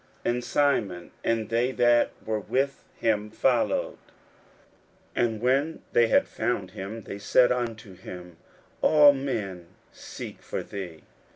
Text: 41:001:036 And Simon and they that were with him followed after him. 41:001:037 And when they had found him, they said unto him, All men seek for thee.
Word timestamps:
41:001:036 0.25 0.33
And 0.33 0.43
Simon 0.43 1.11
and 1.23 1.49
they 1.49 1.71
that 1.73 2.09
were 2.25 2.39
with 2.39 2.85
him 2.95 3.29
followed 3.29 3.99
after 5.15 5.21
him. 5.21 5.27
41:001:037 5.27 5.27
And 5.31 5.41
when 5.41 5.81
they 5.91 6.07
had 6.07 6.27
found 6.27 6.71
him, 6.71 7.01
they 7.03 7.19
said 7.19 7.51
unto 7.51 7.93
him, 7.93 8.37
All 8.81 9.13
men 9.13 9.67
seek 9.91 10.41
for 10.41 10.63
thee. 10.63 11.03